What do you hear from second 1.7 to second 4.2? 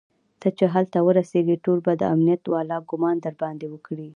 به د امنيت والا ګومان درباندې وکړي.